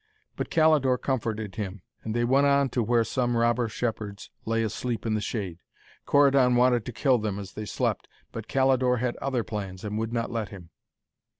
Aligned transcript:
But 0.35 0.49
Calidore 0.49 0.97
comforted 0.97 1.57
him, 1.57 1.83
and 2.03 2.15
they 2.15 2.23
went 2.23 2.47
on 2.47 2.69
to 2.69 2.81
where 2.81 3.03
some 3.03 3.37
robber 3.37 3.69
shepherds 3.69 4.31
lay 4.45 4.63
asleep 4.63 5.05
in 5.05 5.13
the 5.13 5.21
shade. 5.21 5.59
Corydon 6.07 6.55
wanted 6.55 6.85
to 6.85 6.91
kill 6.91 7.19
them 7.19 7.37
as 7.37 7.53
they 7.53 7.65
slept, 7.67 8.07
but 8.31 8.47
Calidore 8.47 8.97
had 8.97 9.15
other 9.17 9.43
plans, 9.43 9.83
and 9.83 9.99
would 9.99 10.11
not 10.11 10.31
let 10.31 10.49
him. 10.49 10.71